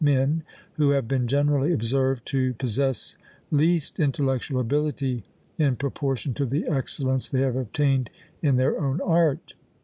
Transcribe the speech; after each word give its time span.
men, 0.03 0.41
who 0.77 0.89
have 0.89 1.07
been 1.07 1.27
generally 1.27 1.71
observed 1.71 2.25
to 2.25 2.51
possess 2.55 3.15
least 3.51 3.99
intellectual 3.99 4.59
ability 4.59 5.23
in 5.59 5.75
proportion 5.75 6.33
to 6.33 6.43
the 6.47 6.67
excellence 6.67 7.29
they 7.29 7.41
have 7.41 7.55
obtained 7.55 8.09
in 8.41 8.55
their 8.55 8.81
own 8.81 8.99
art. 9.01 9.53